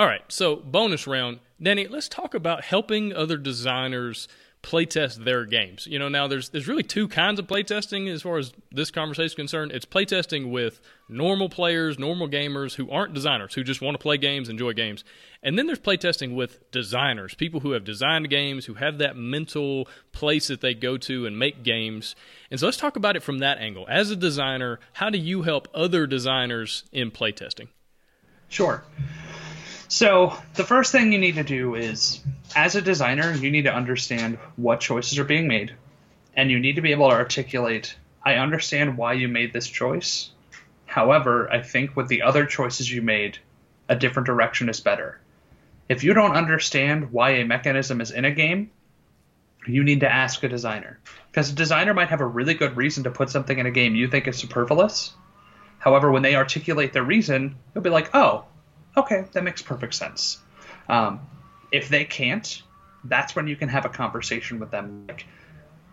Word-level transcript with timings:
All 0.00 0.06
right, 0.06 0.22
so 0.28 0.56
bonus 0.56 1.06
round, 1.06 1.40
Danny. 1.62 1.86
Let's 1.86 2.08
talk 2.08 2.32
about 2.32 2.64
helping 2.64 3.12
other 3.12 3.36
designers 3.36 4.28
playtest 4.62 5.26
their 5.26 5.44
games. 5.44 5.86
You 5.86 5.98
know, 5.98 6.08
now 6.08 6.26
there's 6.26 6.48
there's 6.48 6.66
really 6.66 6.82
two 6.82 7.06
kinds 7.06 7.38
of 7.38 7.46
playtesting 7.46 8.10
as 8.10 8.22
far 8.22 8.38
as 8.38 8.54
this 8.72 8.90
conversation 8.90 9.26
is 9.26 9.34
concerned. 9.34 9.72
It's 9.72 9.84
playtesting 9.84 10.50
with 10.50 10.80
normal 11.10 11.50
players, 11.50 11.98
normal 11.98 12.30
gamers 12.30 12.76
who 12.76 12.90
aren't 12.90 13.12
designers, 13.12 13.52
who 13.52 13.62
just 13.62 13.82
want 13.82 13.94
to 13.94 13.98
play 13.98 14.16
games, 14.16 14.48
enjoy 14.48 14.72
games. 14.72 15.04
And 15.42 15.58
then 15.58 15.66
there's 15.66 15.78
playtesting 15.78 16.34
with 16.34 16.70
designers, 16.70 17.34
people 17.34 17.60
who 17.60 17.72
have 17.72 17.84
designed 17.84 18.30
games, 18.30 18.64
who 18.64 18.74
have 18.76 18.96
that 18.96 19.18
mental 19.18 19.86
place 20.12 20.48
that 20.48 20.62
they 20.62 20.72
go 20.72 20.96
to 20.96 21.26
and 21.26 21.38
make 21.38 21.62
games. 21.62 22.16
And 22.50 22.58
so 22.58 22.64
let's 22.64 22.78
talk 22.78 22.96
about 22.96 23.16
it 23.16 23.22
from 23.22 23.40
that 23.40 23.58
angle. 23.58 23.84
As 23.86 24.10
a 24.10 24.16
designer, 24.16 24.80
how 24.94 25.10
do 25.10 25.18
you 25.18 25.42
help 25.42 25.68
other 25.74 26.06
designers 26.06 26.84
in 26.90 27.10
playtesting? 27.10 27.68
Sure. 28.48 28.82
So, 29.92 30.36
the 30.54 30.62
first 30.62 30.92
thing 30.92 31.12
you 31.12 31.18
need 31.18 31.34
to 31.34 31.42
do 31.42 31.74
is, 31.74 32.20
as 32.54 32.76
a 32.76 32.80
designer, 32.80 33.32
you 33.34 33.50
need 33.50 33.64
to 33.64 33.74
understand 33.74 34.38
what 34.54 34.78
choices 34.78 35.18
are 35.18 35.24
being 35.24 35.48
made. 35.48 35.74
And 36.36 36.48
you 36.48 36.60
need 36.60 36.76
to 36.76 36.80
be 36.80 36.92
able 36.92 37.08
to 37.08 37.16
articulate, 37.16 37.96
I 38.24 38.34
understand 38.34 38.96
why 38.96 39.14
you 39.14 39.26
made 39.26 39.52
this 39.52 39.66
choice. 39.66 40.30
However, 40.86 41.52
I 41.52 41.62
think 41.62 41.96
with 41.96 42.06
the 42.06 42.22
other 42.22 42.46
choices 42.46 42.88
you 42.88 43.02
made, 43.02 43.38
a 43.88 43.96
different 43.96 44.26
direction 44.26 44.68
is 44.68 44.78
better. 44.78 45.18
If 45.88 46.04
you 46.04 46.14
don't 46.14 46.36
understand 46.36 47.10
why 47.10 47.30
a 47.30 47.44
mechanism 47.44 48.00
is 48.00 48.12
in 48.12 48.24
a 48.24 48.30
game, 48.30 48.70
you 49.66 49.82
need 49.82 50.00
to 50.00 50.12
ask 50.12 50.40
a 50.44 50.48
designer. 50.48 51.00
Because 51.32 51.50
a 51.50 51.56
designer 51.56 51.94
might 51.94 52.10
have 52.10 52.20
a 52.20 52.26
really 52.26 52.54
good 52.54 52.76
reason 52.76 53.02
to 53.04 53.10
put 53.10 53.28
something 53.28 53.58
in 53.58 53.66
a 53.66 53.72
game 53.72 53.96
you 53.96 54.06
think 54.06 54.28
is 54.28 54.38
superfluous. 54.38 55.14
However, 55.80 56.12
when 56.12 56.22
they 56.22 56.36
articulate 56.36 56.92
their 56.92 57.02
reason, 57.02 57.56
you'll 57.74 57.82
be 57.82 57.90
like, 57.90 58.14
oh, 58.14 58.44
okay, 58.96 59.24
that 59.32 59.44
makes 59.44 59.62
perfect 59.62 59.94
sense. 59.94 60.38
Um, 60.88 61.20
if 61.72 61.88
they 61.88 62.04
can't, 62.04 62.62
that's 63.04 63.34
when 63.36 63.46
you 63.46 63.56
can 63.56 63.68
have 63.68 63.84
a 63.84 63.88
conversation 63.88 64.58
with 64.58 64.70
them. 64.70 65.06
Like, 65.08 65.26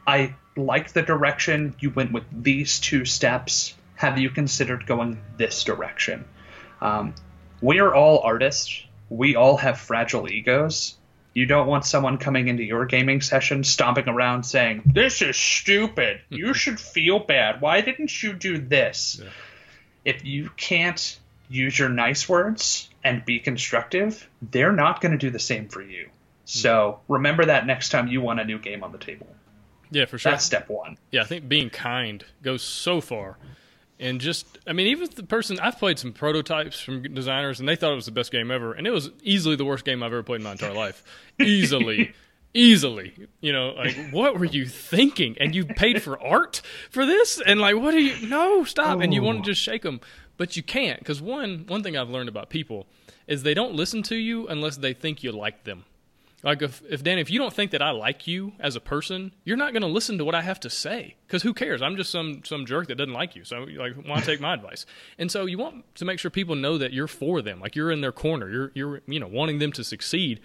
I 0.06 0.36
like 0.56 0.94
the 0.94 1.02
direction 1.02 1.76
you 1.80 1.90
went 1.92 2.12
with 2.12 2.24
these 2.32 2.80
two 2.80 3.06
steps. 3.06 3.76
Have 3.96 4.18
you 4.18 4.30
considered 4.30 4.86
going 4.86 5.20
this 5.38 5.64
direction? 5.64 6.26
Um, 6.82 7.14
we 7.62 7.80
are 7.80 7.94
all 7.94 8.20
artists. 8.20 8.84
We 9.10 9.36
all 9.36 9.58
have 9.58 9.80
fragile 9.80 10.30
egos. 10.30 10.96
You 11.34 11.46
don't 11.46 11.68
want 11.68 11.86
someone 11.86 12.18
coming 12.18 12.48
into 12.48 12.64
your 12.64 12.86
gaming 12.86 13.22
session 13.22 13.64
stomping 13.64 14.08
around 14.08 14.44
saying, 14.44 14.82
This 14.86 15.22
is 15.22 15.38
stupid. 15.38 16.22
You 16.30 16.54
should 16.56 16.80
feel 16.80 17.20
bad. 17.20 17.62
Why 17.62 17.82
didn't 17.82 18.24
you 18.24 18.34
do 18.34 18.58
this? 18.58 19.20
Yeah. 19.22 19.30
If 20.04 20.26
you 20.26 20.50
can't 20.58 21.20
use 21.50 21.78
your 21.78 21.90
nice 21.90 22.28
words 22.28 22.90
and 23.04 23.24
be 23.26 23.40
constructive, 23.40 24.28
they're 24.42 24.74
not 24.74 25.02
going 25.02 25.12
to 25.12 25.18
do 25.18 25.30
the 25.30 25.40
same 25.40 25.68
for 25.68 25.82
you. 25.82 26.06
Hmm. 26.06 26.10
So 26.46 27.00
remember 27.08 27.46
that 27.46 27.66
next 27.66 27.90
time 27.90 28.08
you 28.08 28.22
want 28.22 28.40
a 28.40 28.46
new 28.46 28.60
game 28.60 28.84
on 28.84 28.92
the 28.92 28.98
table. 28.98 29.28
Yeah, 29.90 30.06
for 30.06 30.18
sure. 30.18 30.32
That's 30.32 30.44
step 30.44 30.70
one. 30.70 30.98
Yeah, 31.12 31.22
I 31.22 31.26
think 31.26 31.48
being 31.48 31.70
kind 31.70 32.26
goes 32.42 32.62
so 32.62 33.00
far. 33.00 33.38
And 34.00 34.22
just, 34.22 34.60
I 34.68 34.74
mean, 34.74 34.88
even 34.88 35.10
the 35.16 35.24
person, 35.24 35.60
I've 35.60 35.80
played 35.80 35.98
some 35.98 36.14
prototypes 36.14 36.80
from 36.80 37.02
designers 37.02 37.60
and 37.60 37.68
they 37.68 37.76
thought 37.76 37.94
it 37.94 37.96
was 37.96 38.06
the 38.06 38.12
best 38.12 38.32
game 38.32 38.52
ever. 38.52 38.74
And 38.74 38.86
it 38.86 38.92
was 38.92 39.10
easily 39.24 39.56
the 39.56 39.66
worst 39.66 39.86
game 39.86 40.04
I've 40.04 40.12
ever 40.12 40.24
played 40.24 40.42
in 40.42 40.44
my 40.44 40.52
entire 40.52 40.74
life. 40.74 41.04
Easily. 41.40 42.14
easily. 42.54 43.14
You 43.42 43.54
know, 43.54 43.70
like, 43.70 43.96
what 44.12 44.38
were 44.38 44.46
you 44.46 44.66
thinking? 44.66 45.38
And 45.40 45.56
you 45.56 45.66
paid 45.66 46.04
for 46.04 46.22
art 46.22 46.62
for 46.92 47.06
this? 47.06 47.42
And 47.44 47.60
like, 47.60 47.76
what 47.76 47.94
are 47.94 48.00
you, 48.00 48.28
no, 48.28 48.64
stop. 48.66 48.98
Oh. 48.98 49.02
And 49.02 49.14
you 49.14 49.24
want 49.24 49.40
oh. 49.40 49.42
to 49.44 49.52
just 49.52 49.62
shake 49.62 49.82
them 49.82 50.02
but 50.38 50.56
you 50.56 50.64
can't 50.64 51.00
because 51.00 51.22
one 51.22 51.66
one 51.68 51.84
thing 51.84 51.98
I've 51.98 52.10
learned 52.10 52.30
about 52.30 52.50
people 52.50 52.88
is 53.28 53.44
they 53.44 53.54
don't 53.54 53.74
listen 53.74 54.04
to 54.04 54.16
you 54.16 54.48
unless 54.48 54.78
they 54.78 54.94
think 54.94 55.24
you 55.24 55.32
like 55.32 55.64
them. 55.64 55.86
Like 56.44 56.62
if 56.62 56.84
if 56.88 57.04
Dan, 57.04 57.18
if 57.18 57.32
you 57.32 57.40
don't 57.40 57.54
think 57.54 57.72
that 57.72 57.82
I 57.82 57.90
like 57.90 58.28
you 58.28 58.54
as 58.60 58.76
a 58.76 58.80
person, 58.80 59.34
you're 59.44 59.58
not 59.58 59.74
going 59.74 59.82
to 59.82 59.88
listen 59.88 60.20
to 60.20 60.26
what 60.26 60.36
I 60.36 60.44
have 60.44 60.60
to 60.62 60.70
say 60.70 61.16
because 61.26 61.42
who 61.42 61.54
cares? 61.54 61.82
I'm 61.82 61.98
just 61.98 62.12
some 62.12 62.42
some 62.46 62.66
jerk 62.66 62.88
that 62.88 62.96
doesn't 62.96 63.14
like 63.14 63.36
you. 63.36 63.44
So 63.44 63.66
like, 63.78 63.96
to 63.96 64.22
take 64.22 64.40
my 64.40 64.54
advice? 64.54 64.86
And 65.18 65.32
so 65.32 65.46
you 65.46 65.58
want 65.58 65.84
to 65.96 66.06
make 66.06 66.20
sure 66.20 66.30
people 66.30 66.56
know 66.56 66.78
that 66.78 66.94
you're 66.94 67.08
for 67.08 67.42
them, 67.42 67.60
like 67.60 67.76
you're 67.76 67.92
in 67.92 68.02
their 68.02 68.12
corner. 68.12 68.50
You're 68.50 68.72
you're 68.76 69.02
you 69.08 69.20
know 69.20 69.28
wanting 69.28 69.58
them 69.58 69.72
to 69.74 69.84
succeed 69.84 70.40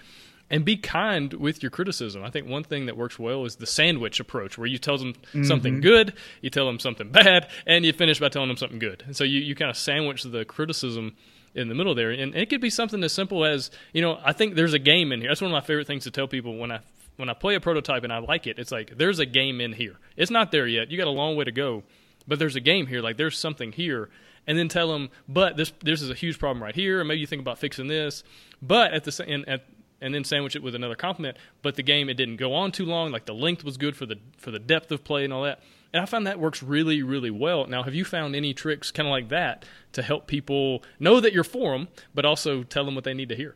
and 0.51 0.65
be 0.65 0.77
kind 0.77 1.33
with 1.35 1.63
your 1.63 1.71
criticism. 1.71 2.23
I 2.23 2.31
think 2.31 2.47
one 2.47 2.65
thing 2.65 2.87
that 2.87 2.97
works 2.97 3.19
well 3.19 3.45
is 3.45 3.57
the 3.57 3.67
sandwich 3.67 4.21
approach, 4.21 4.59
where 4.59 4.67
you 4.67 4.79
tell 4.79 4.99
them 4.99 5.15
mm-hmm. 5.15 5.45
something 5.45 5.81
good, 5.81 6.13
you 6.41 6.51
tell 6.51 6.67
them 6.67 6.79
something 6.79 7.11
bad, 7.11 7.49
and 7.67 7.85
you 7.85 7.93
finish 7.93 8.21
by 8.21 8.29
telling 8.29 8.49
them 8.49 8.57
something 8.57 8.79
good. 8.79 9.03
And 9.07 9.17
so 9.17 9.25
you, 9.25 9.41
you 9.41 9.55
kind 9.55 9.71
of 9.71 9.77
sandwich 9.77 10.23
the 10.25 10.45
criticism 10.45 11.17
in 11.55 11.69
the 11.69 11.75
middle 11.75 11.95
there. 11.95 12.11
And 12.11 12.35
it 12.35 12.49
could 12.51 12.61
be 12.61 12.71
something 12.71 13.03
as 13.05 13.13
simple 13.13 13.45
as, 13.45 13.71
you 13.93 14.03
know, 14.03 14.19
I 14.25 14.33
think 14.33 14.55
there's 14.55 14.75
a 14.75 14.79
game 14.79 15.13
in 15.13 15.21
here. 15.21 15.31
That's 15.31 15.41
one 15.41 15.51
of 15.51 15.55
my 15.55 15.67
favorite 15.67 15.87
things 15.87 16.05
to 16.05 16.11
tell 16.11 16.27
people 16.27 16.57
when 16.57 16.73
I 16.73 16.81
when 17.17 17.29
I 17.29 17.35
play 17.35 17.55
a 17.55 17.61
prototype 17.61 18.05
and 18.05 18.13
I 18.13 18.19
like 18.19 18.47
it. 18.47 18.59
It's 18.59 18.73
like 18.73 18.97
there's 18.97 19.19
a 19.19 19.27
game 19.27 19.61
in 19.61 19.73
here. 19.75 19.99
It's 20.17 20.31
not 20.31 20.51
there 20.51 20.67
yet. 20.67 20.91
You 20.91 20.97
got 20.97 21.07
a 21.07 21.11
long 21.11 21.37
way 21.37 21.45
to 21.45 21.53
go, 21.53 21.83
but 22.27 22.39
there's 22.39 22.57
a 22.57 22.61
game 22.61 22.87
here. 22.87 23.03
Like 23.03 23.17
there's 23.17 23.39
something 23.39 23.73
here. 23.73 24.09
And 24.47 24.59
then 24.59 24.69
tell 24.69 24.89
them, 24.89 25.11
but 25.29 25.57
this 25.57 25.73
this 25.83 26.03
is 26.03 26.11
a 26.11 26.15
huge 26.15 26.39
problem 26.39 26.63
right 26.63 26.75
here. 26.75 27.01
And 27.01 27.09
maybe 27.09 27.21
you 27.21 27.27
think 27.27 27.43
about 27.43 27.59
fixing 27.59 27.87
this. 27.87 28.25
But 28.61 28.93
at 28.93 29.05
the 29.05 29.13
same 29.13 29.45
at 29.47 29.67
and 30.03 30.15
then 30.15 30.25
sandwich 30.25 30.57
it 30.57 30.63
with 30.63 30.75
another 30.75 30.95
compliment. 30.95 31.39
But 31.63 31.77
the 31.77 31.83
game 31.83 32.09
it 32.09 32.15
didn't 32.15 32.37
go 32.37 32.53
on 32.55 32.73
too 32.73 32.85
long. 32.85 33.11
Like 33.11 33.25
the 33.25 33.35
length 33.35 33.65
was 33.65 33.77
good 33.77 33.97
for 33.97 34.05
the 34.05 34.19
for 34.37 34.51
the 34.51 34.59
depth 34.59 34.91
of 34.93 35.05
play 35.05 35.25
and 35.25 35.33
all 35.33 35.45
that. 35.45 35.61
And 35.95 36.03
I 36.03 36.07
find 36.07 36.27
that 36.27 36.39
works 36.39 36.63
really 36.63 37.03
really 37.03 37.31
well. 37.31 37.67
Now, 37.67 37.83
have 37.85 37.95
you 37.95 38.05
found 38.05 38.37
any 38.37 38.53
tricks 38.53 38.91
kind 38.91 39.07
of 39.07 39.11
like 39.11 39.29
that 39.31 39.65
to 39.93 40.03
help 40.03 40.27
people 40.27 40.83
know 40.99 41.21
that 41.21 41.33
you're 41.33 41.45
for 41.45 41.73
them, 41.73 41.89
but 42.15 42.25
also 42.25 42.63
tell 42.65 42.85
them 42.85 42.95
what 42.95 43.05
they 43.05 43.15
need 43.15 43.29
to 43.31 43.37
hear? 43.37 43.55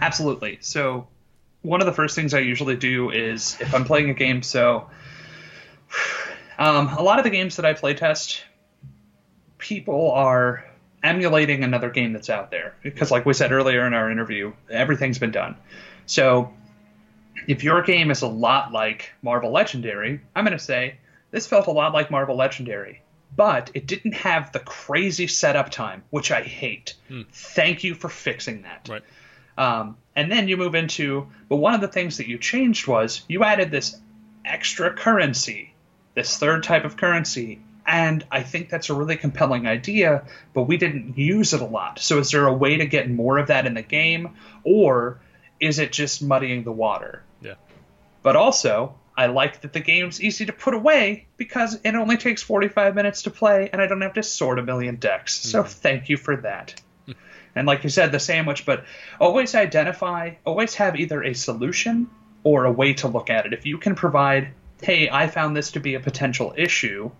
Absolutely. 0.00 0.58
So 0.60 1.06
one 1.62 1.80
of 1.80 1.86
the 1.86 1.92
first 1.92 2.14
things 2.14 2.34
I 2.34 2.40
usually 2.40 2.76
do 2.76 3.10
is 3.10 3.56
if 3.60 3.74
I'm 3.74 3.84
playing 3.84 4.10
a 4.10 4.14
game. 4.14 4.42
So 4.42 4.90
um, 6.58 6.88
a 6.88 7.02
lot 7.02 7.18
of 7.18 7.24
the 7.24 7.30
games 7.30 7.56
that 7.56 7.64
I 7.64 7.72
play 7.72 7.94
test, 7.94 8.44
people 9.58 10.10
are 10.12 10.66
emulating 11.04 11.62
another 11.62 11.90
game 11.90 12.12
that's 12.12 12.30
out 12.30 12.50
there. 12.50 12.74
Because, 12.82 13.10
like 13.10 13.26
we 13.26 13.34
said 13.34 13.52
earlier 13.52 13.86
in 13.86 13.94
our 13.94 14.10
interview, 14.10 14.52
everything's 14.70 15.18
been 15.18 15.30
done. 15.30 15.56
So, 16.06 16.52
if 17.46 17.62
your 17.62 17.82
game 17.82 18.10
is 18.10 18.22
a 18.22 18.26
lot 18.26 18.72
like 18.72 19.12
Marvel 19.22 19.52
Legendary, 19.52 20.20
I'm 20.34 20.44
going 20.44 20.56
to 20.56 20.64
say 20.64 20.96
this 21.30 21.46
felt 21.46 21.66
a 21.66 21.72
lot 21.72 21.92
like 21.92 22.10
Marvel 22.10 22.36
Legendary, 22.36 23.02
but 23.36 23.70
it 23.74 23.86
didn't 23.86 24.14
have 24.14 24.52
the 24.52 24.60
crazy 24.60 25.26
setup 25.26 25.70
time, 25.70 26.02
which 26.10 26.30
I 26.30 26.42
hate. 26.42 26.94
Hmm. 27.08 27.22
Thank 27.32 27.84
you 27.84 27.94
for 27.94 28.08
fixing 28.08 28.62
that. 28.62 28.88
Right. 28.88 29.02
Um, 29.56 29.96
and 30.16 30.32
then 30.32 30.48
you 30.48 30.56
move 30.56 30.74
into, 30.74 31.28
but 31.48 31.56
one 31.56 31.74
of 31.74 31.80
the 31.80 31.88
things 31.88 32.16
that 32.16 32.28
you 32.28 32.38
changed 32.38 32.86
was 32.86 33.22
you 33.28 33.44
added 33.44 33.70
this 33.70 34.00
extra 34.44 34.94
currency, 34.94 35.74
this 36.14 36.38
third 36.38 36.62
type 36.62 36.84
of 36.84 36.96
currency 36.96 37.60
and 37.86 38.24
I 38.30 38.42
think 38.42 38.70
that's 38.70 38.88
a 38.90 38.94
really 38.94 39.16
compelling 39.16 39.66
idea, 39.66 40.24
but 40.54 40.62
we 40.62 40.76
didn't 40.76 41.18
use 41.18 41.52
it 41.52 41.60
a 41.60 41.66
lot. 41.66 41.98
So 41.98 42.18
is 42.18 42.30
there 42.30 42.46
a 42.46 42.52
way 42.52 42.78
to 42.78 42.86
get 42.86 43.10
more 43.10 43.38
of 43.38 43.48
that 43.48 43.66
in 43.66 43.74
the 43.74 43.82
game, 43.82 44.36
or 44.62 45.20
is 45.60 45.78
it 45.78 45.92
just 45.92 46.22
muddying 46.22 46.64
the 46.64 46.72
water? 46.72 47.22
Yeah. 47.42 47.54
But 48.22 48.36
also, 48.36 48.94
I 49.16 49.26
like 49.26 49.60
that 49.60 49.72
the 49.72 49.80
game's 49.80 50.22
easy 50.22 50.46
to 50.46 50.52
put 50.52 50.74
away 50.74 51.26
because 51.36 51.78
it 51.84 51.94
only 51.94 52.16
takes 52.16 52.42
45 52.42 52.94
minutes 52.94 53.22
to 53.22 53.30
play 53.30 53.70
and 53.72 53.80
I 53.80 53.86
don't 53.86 54.00
have 54.00 54.14
to 54.14 54.22
sort 54.22 54.58
a 54.58 54.62
million 54.62 54.96
decks. 54.96 55.34
So 55.34 55.60
mm-hmm. 55.60 55.68
thank 55.68 56.08
you 56.08 56.16
for 56.16 56.36
that. 56.38 56.80
and 57.54 57.66
like 57.66 57.84
you 57.84 57.90
said, 57.90 58.10
the 58.10 58.18
sandwich, 58.18 58.66
but 58.66 58.84
always 59.20 59.54
identify, 59.54 60.32
always 60.44 60.74
have 60.76 60.96
either 60.96 61.22
a 61.22 61.34
solution 61.34 62.10
or 62.42 62.64
a 62.64 62.72
way 62.72 62.94
to 62.94 63.08
look 63.08 63.30
at 63.30 63.46
it. 63.46 63.52
If 63.52 63.66
you 63.66 63.78
can 63.78 63.94
provide, 63.94 64.48
hey, 64.82 65.08
I 65.10 65.28
found 65.28 65.56
this 65.56 65.72
to 65.72 65.80
be 65.80 65.94
a 65.94 66.00
potential 66.00 66.52
issue, 66.56 67.10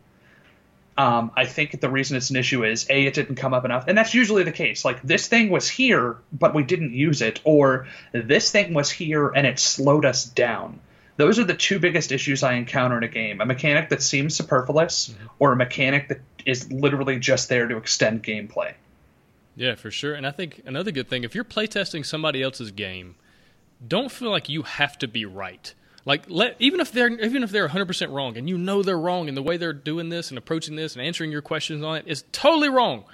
um, 0.96 1.32
I 1.36 1.44
think 1.46 1.80
the 1.80 1.88
reason 1.88 2.16
it's 2.16 2.30
an 2.30 2.36
issue 2.36 2.64
is 2.64 2.88
a 2.88 3.06
it 3.06 3.14
didn't 3.14 3.36
come 3.36 3.52
up 3.52 3.64
enough, 3.64 3.84
and 3.88 3.98
that's 3.98 4.14
usually 4.14 4.44
the 4.44 4.52
case. 4.52 4.84
Like 4.84 5.02
this 5.02 5.26
thing 5.26 5.50
was 5.50 5.68
here, 5.68 6.18
but 6.32 6.54
we 6.54 6.62
didn't 6.62 6.92
use 6.92 7.20
it, 7.20 7.40
or 7.44 7.88
this 8.12 8.50
thing 8.50 8.74
was 8.74 8.90
here 8.90 9.28
and 9.28 9.46
it 9.46 9.58
slowed 9.58 10.04
us 10.04 10.24
down. 10.24 10.80
Those 11.16 11.38
are 11.38 11.44
the 11.44 11.54
two 11.54 11.78
biggest 11.78 12.12
issues 12.12 12.42
I 12.42 12.54
encounter 12.54 12.96
in 12.96 13.02
a 13.02 13.08
game: 13.08 13.40
a 13.40 13.46
mechanic 13.46 13.88
that 13.88 14.02
seems 14.02 14.36
superfluous, 14.36 15.08
mm-hmm. 15.08 15.26
or 15.40 15.52
a 15.52 15.56
mechanic 15.56 16.08
that 16.08 16.20
is 16.46 16.70
literally 16.70 17.18
just 17.18 17.48
there 17.48 17.66
to 17.66 17.76
extend 17.76 18.22
gameplay. 18.22 18.74
Yeah, 19.56 19.74
for 19.74 19.90
sure. 19.90 20.14
And 20.14 20.26
I 20.26 20.30
think 20.30 20.62
another 20.64 20.90
good 20.92 21.08
thing 21.08 21.24
if 21.24 21.34
you're 21.34 21.44
playtesting 21.44 22.06
somebody 22.06 22.42
else's 22.42 22.70
game, 22.70 23.16
don't 23.86 24.12
feel 24.12 24.30
like 24.30 24.48
you 24.48 24.62
have 24.62 24.96
to 24.98 25.08
be 25.08 25.24
right 25.24 25.74
like 26.04 26.24
let 26.28 26.56
even 26.58 26.80
if 26.80 26.92
they're 26.92 27.08
even 27.08 27.42
if 27.42 27.50
they're 27.50 27.68
100% 27.68 28.12
wrong 28.12 28.36
and 28.36 28.48
you 28.48 28.58
know 28.58 28.82
they're 28.82 28.98
wrong 28.98 29.28
and 29.28 29.36
the 29.36 29.42
way 29.42 29.56
they're 29.56 29.72
doing 29.72 30.08
this 30.08 30.30
and 30.30 30.38
approaching 30.38 30.76
this 30.76 30.94
and 30.94 31.04
answering 31.04 31.30
your 31.30 31.42
questions 31.42 31.82
on 31.82 31.96
it 31.96 32.04
is 32.06 32.24
totally 32.32 32.68
wrong. 32.68 33.04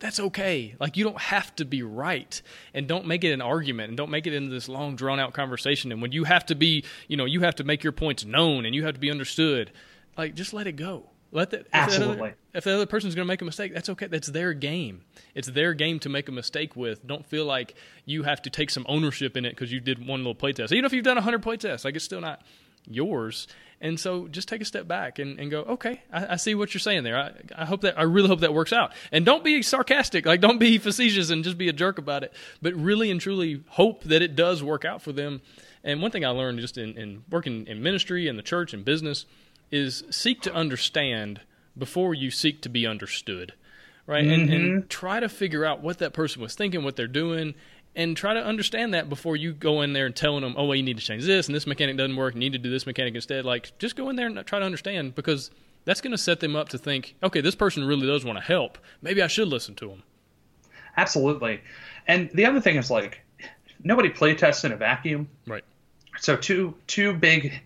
That's 0.00 0.18
okay. 0.18 0.74
Like 0.80 0.96
you 0.96 1.04
don't 1.04 1.20
have 1.20 1.54
to 1.56 1.64
be 1.64 1.82
right 1.82 2.40
and 2.72 2.88
don't 2.88 3.06
make 3.06 3.22
it 3.22 3.32
an 3.32 3.42
argument 3.42 3.88
and 3.88 3.96
don't 3.96 4.10
make 4.10 4.26
it 4.26 4.32
into 4.32 4.50
this 4.50 4.68
long 4.68 4.96
drawn 4.96 5.20
out 5.20 5.34
conversation 5.34 5.92
and 5.92 6.00
when 6.00 6.12
you 6.12 6.24
have 6.24 6.46
to 6.46 6.54
be, 6.54 6.84
you 7.06 7.16
know, 7.16 7.26
you 7.26 7.42
have 7.42 7.56
to 7.56 7.64
make 7.64 7.84
your 7.84 7.92
points 7.92 8.24
known 8.24 8.64
and 8.64 8.74
you 8.74 8.84
have 8.84 8.94
to 8.94 9.00
be 9.00 9.10
understood. 9.10 9.70
Like 10.16 10.34
just 10.34 10.54
let 10.54 10.66
it 10.66 10.72
go. 10.72 11.09
Let 11.32 11.50
that 11.50 11.60
if 11.60 11.66
Absolutely. 11.72 12.16
That 12.16 12.22
other, 12.22 12.36
if 12.54 12.64
the 12.64 12.74
other 12.74 12.86
person's 12.86 13.14
going 13.14 13.26
to 13.26 13.28
make 13.28 13.42
a 13.42 13.44
mistake, 13.44 13.72
that's 13.72 13.88
okay. 13.88 14.06
That's 14.06 14.28
their 14.28 14.52
game. 14.52 15.02
It's 15.34 15.48
their 15.48 15.74
game 15.74 16.00
to 16.00 16.08
make 16.08 16.28
a 16.28 16.32
mistake 16.32 16.74
with. 16.74 17.06
Don't 17.06 17.24
feel 17.24 17.44
like 17.44 17.74
you 18.04 18.24
have 18.24 18.42
to 18.42 18.50
take 18.50 18.70
some 18.70 18.84
ownership 18.88 19.36
in 19.36 19.44
it 19.44 19.50
because 19.50 19.70
you 19.70 19.80
did 19.80 20.04
one 20.04 20.20
little 20.20 20.34
play 20.34 20.52
test. 20.52 20.72
Even 20.72 20.84
if 20.84 20.92
you've 20.92 21.04
done 21.04 21.16
hundred 21.16 21.42
play 21.42 21.56
tests, 21.56 21.84
like 21.84 21.94
it's 21.94 22.04
still 22.04 22.20
not 22.20 22.42
yours. 22.86 23.46
And 23.82 23.98
so 23.98 24.28
just 24.28 24.48
take 24.48 24.60
a 24.60 24.64
step 24.64 24.86
back 24.86 25.18
and, 25.18 25.40
and 25.40 25.50
go, 25.50 25.60
okay, 25.62 26.02
I, 26.12 26.34
I 26.34 26.36
see 26.36 26.54
what 26.54 26.74
you're 26.74 26.80
saying 26.80 27.02
there. 27.02 27.16
I, 27.16 27.32
I 27.56 27.64
hope 27.64 27.80
that 27.82 27.98
I 27.98 28.02
really 28.02 28.28
hope 28.28 28.40
that 28.40 28.52
works 28.52 28.72
out. 28.72 28.92
And 29.10 29.24
don't 29.24 29.42
be 29.42 29.62
sarcastic, 29.62 30.26
like 30.26 30.40
don't 30.40 30.58
be 30.58 30.78
facetious 30.78 31.30
and 31.30 31.44
just 31.44 31.56
be 31.56 31.68
a 31.68 31.72
jerk 31.72 31.98
about 31.98 32.22
it. 32.22 32.34
But 32.60 32.74
really 32.74 33.10
and 33.10 33.20
truly 33.20 33.62
hope 33.68 34.02
that 34.04 34.20
it 34.20 34.36
does 34.36 34.62
work 34.62 34.84
out 34.84 35.00
for 35.00 35.12
them. 35.12 35.40
And 35.82 36.02
one 36.02 36.10
thing 36.10 36.26
I 36.26 36.30
learned 36.30 36.58
just 36.58 36.76
in, 36.76 36.98
in 36.98 37.24
working 37.30 37.66
in 37.66 37.82
ministry 37.82 38.28
and 38.28 38.38
the 38.38 38.42
church 38.42 38.74
and 38.74 38.84
business 38.84 39.24
is 39.70 40.04
seek 40.10 40.40
to 40.42 40.54
understand 40.54 41.40
before 41.76 42.14
you 42.14 42.30
seek 42.30 42.60
to 42.62 42.68
be 42.68 42.86
understood. 42.86 43.54
Right? 44.06 44.24
And, 44.24 44.50
and 44.50 44.64
mm-hmm. 44.64 44.88
try 44.88 45.20
to 45.20 45.28
figure 45.28 45.64
out 45.64 45.82
what 45.82 45.98
that 45.98 46.12
person 46.12 46.42
was 46.42 46.56
thinking, 46.56 46.82
what 46.82 46.96
they're 46.96 47.06
doing, 47.06 47.54
and 47.94 48.16
try 48.16 48.34
to 48.34 48.44
understand 48.44 48.94
that 48.94 49.08
before 49.08 49.36
you 49.36 49.52
go 49.52 49.82
in 49.82 49.92
there 49.92 50.06
and 50.06 50.16
telling 50.16 50.42
them, 50.42 50.54
oh, 50.56 50.64
well, 50.64 50.74
you 50.74 50.82
need 50.82 50.98
to 50.98 51.04
change 51.04 51.24
this 51.24 51.46
and 51.46 51.54
this 51.54 51.66
mechanic 51.66 51.96
doesn't 51.96 52.16
work. 52.16 52.34
You 52.34 52.40
need 52.40 52.52
to 52.52 52.58
do 52.58 52.70
this 52.70 52.86
mechanic 52.86 53.14
instead. 53.14 53.44
Like, 53.44 53.76
just 53.78 53.94
go 53.94 54.08
in 54.10 54.16
there 54.16 54.26
and 54.26 54.44
try 54.46 54.58
to 54.58 54.64
understand 54.64 55.14
because 55.14 55.50
that's 55.84 56.00
going 56.00 56.10
to 56.12 56.18
set 56.18 56.40
them 56.40 56.56
up 56.56 56.70
to 56.70 56.78
think, 56.78 57.14
okay, 57.22 57.40
this 57.40 57.54
person 57.54 57.86
really 57.86 58.06
does 58.06 58.24
want 58.24 58.38
to 58.38 58.44
help. 58.44 58.78
Maybe 59.02 59.22
I 59.22 59.28
should 59.28 59.48
listen 59.48 59.74
to 59.76 59.88
them. 59.88 60.02
Absolutely. 60.96 61.60
And 62.06 62.30
the 62.34 62.46
other 62.46 62.60
thing 62.60 62.76
is 62.76 62.90
like 62.90 63.20
nobody 63.82 64.08
play 64.08 64.34
tests 64.34 64.64
in 64.64 64.72
a 64.72 64.76
vacuum. 64.76 65.28
Right. 65.46 65.64
So 66.18 66.36
two 66.36 66.74
two 66.86 67.12
big 67.14 67.60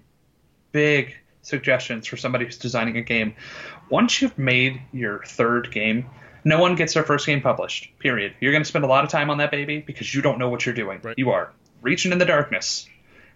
big 0.73 1.17
suggestions 1.45 2.07
for 2.07 2.17
somebody 2.17 2.45
who's 2.45 2.59
designing 2.59 2.97
a 2.97 3.03
game. 3.03 3.35
Once 3.89 4.21
you've 4.21 4.37
made 4.37 4.81
your 4.93 5.23
third 5.25 5.71
game, 5.71 6.11
no 6.45 6.59
one 6.61 6.75
gets 6.75 6.95
their 6.95 7.05
first 7.05 7.27
game 7.27 7.41
published. 7.41 7.97
Period. 7.99 8.35
You're 8.41 8.53
going 8.53 8.63
to 8.63 8.69
spend 8.69 8.85
a 8.85 8.89
lot 8.89 9.05
of 9.05 9.11
time 9.11 9.31
on 9.31 9.39
that 9.39 9.51
baby 9.51 9.79
because 9.79 10.13
you 10.13 10.23
don't 10.23 10.39
know 10.39 10.49
what 10.49 10.67
you're 10.67 10.75
doing. 10.75 11.01
Right. 11.03 11.15
You 11.17 11.31
are 11.31 11.53
reaching 11.81 12.13
in 12.13 12.19
the 12.19 12.25
darkness. 12.25 12.89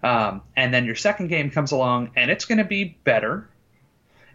Um, 0.02 0.42
and 0.56 0.72
then 0.72 0.84
your 0.84 0.94
second 0.94 1.28
game 1.28 1.50
comes 1.50 1.72
along, 1.72 2.10
and 2.16 2.30
it's 2.30 2.44
going 2.44 2.58
to 2.58 2.64
be 2.64 2.84
better. 2.84 3.48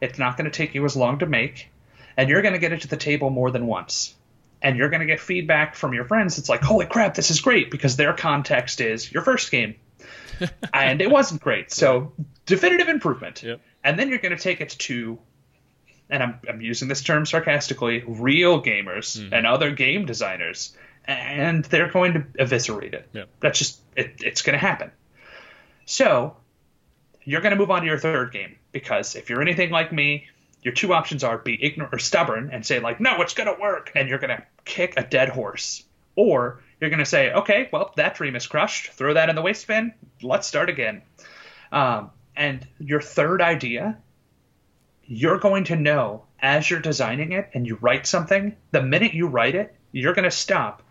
It's 0.01 0.19
not 0.19 0.37
going 0.37 0.45
to 0.45 0.51
take 0.51 0.75
you 0.75 0.83
as 0.85 0.95
long 0.95 1.19
to 1.19 1.25
make, 1.25 1.71
and 2.17 2.29
you're 2.29 2.41
going 2.41 2.53
to 2.53 2.59
get 2.59 2.73
it 2.73 2.81
to 2.81 2.87
the 2.87 2.97
table 2.97 3.29
more 3.29 3.51
than 3.51 3.65
once. 3.65 4.15
And 4.61 4.77
you're 4.77 4.89
going 4.89 5.01
to 5.01 5.05
get 5.05 5.19
feedback 5.19 5.75
from 5.75 5.93
your 5.93 6.05
friends. 6.05 6.37
It's 6.37 6.49
like, 6.49 6.61
holy 6.61 6.85
crap, 6.85 7.15
this 7.15 7.31
is 7.31 7.41
great 7.41 7.69
because 7.69 7.95
their 7.95 8.13
context 8.13 8.81
is 8.81 9.11
your 9.11 9.23
first 9.23 9.51
game, 9.51 9.75
and 10.73 11.01
it 11.01 11.09
wasn't 11.09 11.41
great. 11.41 11.71
So 11.71 12.13
definitive 12.45 12.89
improvement. 12.89 13.44
Yep. 13.44 13.61
And 13.83 14.00
then 14.00 14.09
you're 14.09 14.19
going 14.19 14.35
to 14.35 14.41
take 14.41 14.61
it 14.61 14.69
to 14.69 15.19
and 16.09 16.21
I'm, 16.21 16.39
I'm 16.47 16.61
using 16.61 16.88
this 16.88 17.01
term 17.01 17.25
sarcastically, 17.25 18.03
real 18.05 18.61
gamers 18.61 19.17
Mm-hmm. 19.17 19.33
and 19.33 19.47
other 19.47 19.71
game 19.71 20.05
designers, 20.05 20.75
and 21.05 21.65
they're 21.65 21.89
going 21.89 22.13
to 22.13 22.25
eviscerate 22.39 22.94
it. 22.94 23.09
Yep. 23.13 23.29
That's 23.39 23.59
just, 23.59 23.81
it, 23.95 24.15
it's 24.19 24.41
going 24.41 24.53
to 24.53 24.59
happen. 24.59 24.91
So, 25.85 26.38
you're 27.23 27.41
going 27.41 27.51
to 27.51 27.57
move 27.57 27.71
on 27.71 27.81
to 27.81 27.88
your 27.88 27.97
third 27.97 28.31
game, 28.31 28.57
because 28.71 29.15
if 29.15 29.29
you're 29.29 29.41
anything 29.41 29.71
like 29.71 29.91
me, 29.91 30.27
your 30.61 30.73
two 30.73 30.94
options 30.94 31.23
are 31.23 31.38
be 31.38 31.61
ignorant 31.61 31.94
or 31.94 32.00
stubborn 32.00 32.50
and 32.51 32.65
say, 32.65 32.79
like, 32.79 33.00
no, 33.00 33.21
it's 33.21 33.33
going 33.33 33.53
to 33.53 33.59
work, 33.59 33.91
and 33.95 34.07
you're 34.07 34.19
going 34.19 34.38
to 34.38 34.44
kick 34.65 34.94
a 34.97 35.03
dead 35.03 35.29
horse. 35.29 35.83
Or 36.15 36.61
you're 36.83 36.89
going 36.89 37.00
to 37.00 37.06
say, 37.06 37.31
okay, 37.31 37.69
well, 37.71 37.91
that 37.95 38.15
dream 38.15 38.35
is 38.35 38.45
crushed, 38.45 38.91
throw 38.91 39.13
that 39.13 39.30
in 39.30 39.35
the 39.35 39.41
waste 39.41 39.65
bin, 39.68 39.94
let's 40.21 40.47
start 40.47 40.69
again. 40.69 41.01
Um, 41.71 42.12
and 42.35 42.68
your 42.80 43.01
third 43.01 43.41
idea 43.41 43.97
you're 45.06 45.39
going 45.39 45.65
to 45.65 45.75
know 45.75 46.24
as 46.39 46.69
you're 46.69 46.80
designing 46.80 47.31
it 47.33 47.50
and 47.53 47.68
you 47.68 47.77
write 47.81 48.07
something, 48.07 48.56
the 48.71 48.81
minute 48.81 49.13
you 49.13 49.27
write 49.27 49.56
it, 49.56 49.75
you're 49.91 50.13
going 50.13 50.24
to 50.24 50.31
stop, 50.31 50.81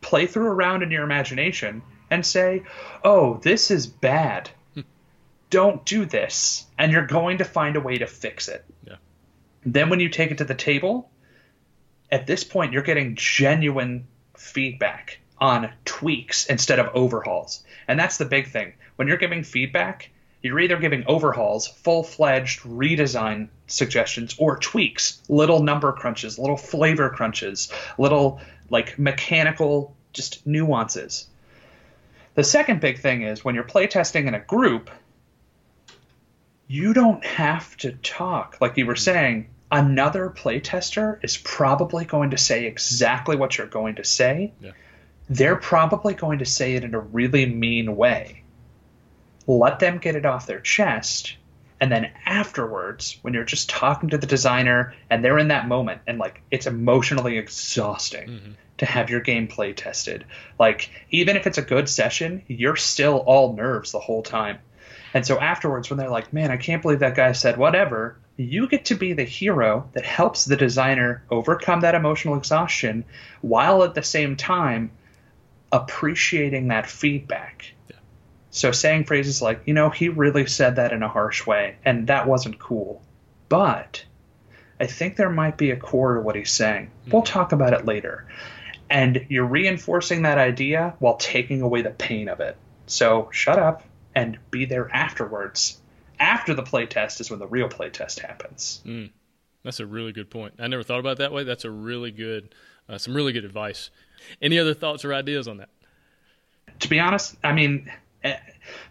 play 0.00 0.26
through 0.26 0.46
around 0.46 0.82
in 0.82 0.90
your 0.90 1.04
imagination, 1.04 1.82
and 2.10 2.24
say, 2.24 2.62
oh, 3.04 3.38
this 3.42 3.70
is 3.70 3.86
bad. 3.86 4.50
Don't 5.50 5.84
do 5.84 6.04
this. 6.04 6.66
And 6.78 6.92
you're 6.92 7.06
going 7.06 7.38
to 7.38 7.44
find 7.44 7.76
a 7.76 7.80
way 7.80 7.98
to 7.98 8.06
fix 8.06 8.48
it. 8.48 8.64
Yeah. 8.86 8.96
Then 9.64 9.90
when 9.90 10.00
you 10.00 10.08
take 10.08 10.30
it 10.30 10.38
to 10.38 10.44
the 10.44 10.54
table, 10.54 11.10
at 12.10 12.26
this 12.26 12.44
point, 12.44 12.72
you're 12.72 12.82
getting 12.82 13.14
genuine 13.16 14.06
feedback 14.36 15.18
on 15.42 15.72
tweaks 15.84 16.46
instead 16.46 16.78
of 16.78 16.94
overhauls. 16.94 17.64
And 17.88 17.98
that's 17.98 18.16
the 18.16 18.24
big 18.24 18.46
thing. 18.48 18.74
When 18.94 19.08
you're 19.08 19.16
giving 19.16 19.42
feedback, 19.42 20.10
you're 20.40 20.60
either 20.60 20.76
giving 20.76 21.04
overhauls, 21.06 21.66
full 21.66 22.04
fledged 22.04 22.60
redesign 22.60 23.48
suggestions, 23.66 24.36
or 24.38 24.56
tweaks, 24.56 25.20
little 25.28 25.60
number 25.60 25.90
crunches, 25.90 26.38
little 26.38 26.56
flavor 26.56 27.10
crunches, 27.10 27.72
little 27.98 28.40
like 28.70 29.00
mechanical 29.00 29.96
just 30.12 30.46
nuances. 30.46 31.28
The 32.34 32.44
second 32.44 32.80
big 32.80 33.00
thing 33.00 33.22
is 33.22 33.44
when 33.44 33.56
you're 33.56 33.64
playtesting 33.64 34.28
in 34.28 34.34
a 34.34 34.40
group, 34.40 34.90
you 36.68 36.94
don't 36.94 37.24
have 37.24 37.76
to 37.78 37.92
talk. 37.92 38.58
Like 38.60 38.76
you 38.76 38.86
were 38.86 38.94
mm-hmm. 38.94 39.00
saying, 39.00 39.50
another 39.72 40.30
playtester 40.30 41.18
is 41.24 41.36
probably 41.36 42.04
going 42.04 42.30
to 42.30 42.38
say 42.38 42.66
exactly 42.66 43.34
what 43.34 43.58
you're 43.58 43.66
going 43.66 43.96
to 43.96 44.04
say. 44.04 44.52
Yeah. 44.60 44.70
They're 45.32 45.56
probably 45.56 46.12
going 46.12 46.40
to 46.40 46.44
say 46.44 46.74
it 46.74 46.84
in 46.84 46.94
a 46.94 47.00
really 47.00 47.46
mean 47.46 47.96
way. 47.96 48.42
Let 49.46 49.78
them 49.78 49.96
get 49.96 50.14
it 50.14 50.26
off 50.26 50.46
their 50.46 50.60
chest. 50.60 51.36
And 51.80 51.90
then 51.90 52.10
afterwards, 52.26 53.18
when 53.22 53.32
you're 53.32 53.44
just 53.44 53.70
talking 53.70 54.10
to 54.10 54.18
the 54.18 54.26
designer 54.26 54.94
and 55.08 55.24
they're 55.24 55.38
in 55.38 55.48
that 55.48 55.66
moment, 55.66 56.02
and 56.06 56.18
like 56.18 56.42
it's 56.50 56.66
emotionally 56.66 57.38
exhausting 57.38 58.28
mm-hmm. 58.28 58.52
to 58.76 58.84
have 58.86 59.08
your 59.08 59.22
gameplay 59.22 59.74
tested. 59.74 60.26
Like, 60.58 60.90
even 61.10 61.36
if 61.36 61.46
it's 61.46 61.56
a 61.56 61.62
good 61.62 61.88
session, 61.88 62.42
you're 62.46 62.76
still 62.76 63.16
all 63.16 63.54
nerves 63.54 63.92
the 63.92 64.00
whole 64.00 64.22
time. 64.22 64.58
And 65.14 65.26
so 65.26 65.40
afterwards, 65.40 65.88
when 65.88 65.98
they're 65.98 66.10
like, 66.10 66.32
man, 66.34 66.50
I 66.50 66.58
can't 66.58 66.82
believe 66.82 67.00
that 67.00 67.16
guy 67.16 67.32
said 67.32 67.56
whatever, 67.56 68.18
you 68.36 68.68
get 68.68 68.84
to 68.86 68.94
be 68.94 69.14
the 69.14 69.24
hero 69.24 69.88
that 69.94 70.04
helps 70.04 70.44
the 70.44 70.56
designer 70.56 71.24
overcome 71.30 71.80
that 71.80 71.94
emotional 71.94 72.36
exhaustion 72.36 73.04
while 73.40 73.82
at 73.82 73.94
the 73.94 74.02
same 74.02 74.36
time 74.36 74.90
appreciating 75.72 76.68
that 76.68 76.88
feedback. 76.88 77.72
Yeah. 77.88 77.96
So 78.50 78.70
saying 78.70 79.04
phrases 79.04 79.40
like, 79.42 79.62
you 79.64 79.74
know, 79.74 79.90
he 79.90 80.10
really 80.10 80.46
said 80.46 80.76
that 80.76 80.92
in 80.92 81.02
a 81.02 81.08
harsh 81.08 81.46
way, 81.46 81.76
and 81.84 82.06
that 82.08 82.28
wasn't 82.28 82.58
cool. 82.58 83.02
But 83.48 84.04
I 84.78 84.86
think 84.86 85.16
there 85.16 85.30
might 85.30 85.56
be 85.56 85.70
a 85.70 85.76
core 85.76 86.14
to 86.14 86.20
what 86.20 86.36
he's 86.36 86.52
saying. 86.52 86.90
We'll 87.10 87.22
talk 87.22 87.52
about 87.52 87.72
it 87.72 87.86
later. 87.86 88.26
And 88.90 89.26
you're 89.28 89.46
reinforcing 89.46 90.22
that 90.22 90.38
idea 90.38 90.94
while 90.98 91.16
taking 91.16 91.62
away 91.62 91.82
the 91.82 91.90
pain 91.90 92.28
of 92.28 92.40
it. 92.40 92.56
So 92.86 93.30
shut 93.32 93.58
up 93.58 93.84
and 94.14 94.38
be 94.50 94.66
there 94.66 94.94
afterwards. 94.94 95.78
After 96.20 96.54
the 96.54 96.62
playtest 96.62 97.20
is 97.20 97.30
when 97.30 97.40
the 97.40 97.46
real 97.46 97.68
playtest 97.68 98.20
happens. 98.20 98.82
That's 99.64 99.80
a 99.80 99.86
really 99.86 100.12
good 100.12 100.30
point. 100.30 100.54
I 100.58 100.66
never 100.68 100.82
thought 100.82 101.00
about 101.00 101.12
it 101.12 101.18
that 101.18 101.32
way. 101.32 101.44
That's 101.44 101.64
a 101.64 101.70
really 101.70 102.10
good, 102.10 102.54
uh, 102.88 102.98
some 102.98 103.14
really 103.14 103.32
good 103.32 103.44
advice. 103.44 103.90
Any 104.40 104.58
other 104.58 104.74
thoughts 104.74 105.04
or 105.04 105.14
ideas 105.14 105.48
on 105.48 105.58
that? 105.58 105.68
To 106.80 106.88
be 106.88 106.98
honest, 106.98 107.36
I 107.44 107.52
mean, 107.52 107.90
eh, 108.24 108.36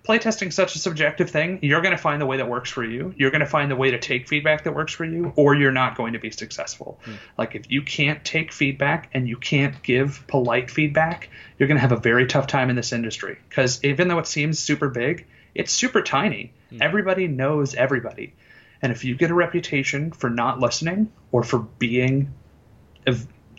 playtesting 0.07 0.47
is 0.47 0.55
such 0.55 0.75
a 0.75 0.79
subjective 0.79 1.29
thing. 1.29 1.59
You're 1.61 1.81
going 1.81 1.95
to 1.95 2.01
find 2.01 2.21
the 2.21 2.25
way 2.25 2.37
that 2.37 2.47
works 2.47 2.69
for 2.69 2.83
you. 2.83 3.13
You're 3.17 3.31
going 3.31 3.41
to 3.41 3.45
find 3.45 3.69
the 3.69 3.75
way 3.75 3.91
to 3.91 3.99
take 3.99 4.27
feedback 4.27 4.63
that 4.63 4.73
works 4.73 4.93
for 4.93 5.05
you, 5.05 5.33
or 5.35 5.55
you're 5.55 5.71
not 5.71 5.95
going 5.97 6.13
to 6.13 6.19
be 6.19 6.31
successful. 6.31 6.99
Like 7.37 7.55
if 7.55 7.69
you 7.69 7.81
can't 7.81 8.23
take 8.23 8.51
feedback 8.51 9.09
and 9.13 9.27
you 9.27 9.37
can't 9.37 9.81
give 9.83 10.25
polite 10.27 10.71
feedback, 10.71 11.29
you're 11.57 11.67
going 11.67 11.77
to 11.77 11.81
have 11.81 11.91
a 11.91 11.99
very 11.99 12.27
tough 12.27 12.47
time 12.47 12.69
in 12.69 12.75
this 12.75 12.93
industry. 12.93 13.37
Because 13.49 13.83
even 13.83 14.07
though 14.07 14.19
it 14.19 14.27
seems 14.27 14.59
super 14.59 14.89
big, 14.89 15.27
it's 15.53 15.71
super 15.71 16.01
tiny. 16.01 16.53
Everybody 16.79 17.27
knows 17.27 17.75
everybody. 17.75 18.33
And 18.81 18.91
if 18.91 19.03
you 19.03 19.15
get 19.15 19.29
a 19.29 19.33
reputation 19.33 20.11
for 20.11 20.29
not 20.29 20.59
listening 20.59 21.11
or 21.31 21.43
for 21.43 21.59
being 21.59 22.33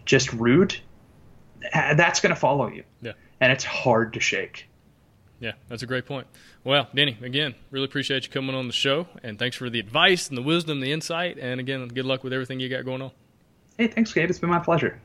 just 0.05 0.33
rude, 0.33 0.76
that's 1.73 2.21
going 2.21 2.35
to 2.35 2.40
follow 2.40 2.69
you. 2.69 2.85
Yeah. 3.00 3.12
And 3.40 3.52
it's 3.52 3.64
hard 3.64 4.14
to 4.14 4.21
shake. 4.21 4.69
Yeah, 5.40 5.52
that's 5.69 5.83
a 5.83 5.87
great 5.87 6.07
point. 6.07 6.28
Well, 6.62 6.88
Denny, 6.95 7.19
again, 7.21 7.57
really 7.73 7.87
appreciate 7.87 8.25
you 8.25 8.31
coming 8.31 8.54
on 8.54 8.69
the 8.69 8.73
show, 8.73 9.09
and 9.25 9.38
thanks 9.38 9.57
for 9.57 9.69
the 9.69 9.81
advice 9.81 10.28
and 10.28 10.38
the 10.38 10.42
wisdom, 10.42 10.78
the 10.78 10.92
insight, 10.92 11.37
and 11.37 11.59
again, 11.59 11.88
good 11.88 12.04
luck 12.04 12.23
with 12.23 12.33
everything 12.33 12.61
you 12.61 12.69
got 12.69 12.85
going 12.85 13.02
on. 13.02 13.11
Hey, 13.76 13.88
thanks, 13.88 14.12
Gabe. 14.12 14.31
It's 14.31 14.38
been 14.38 14.50
my 14.50 14.61
pleasure. 14.61 15.00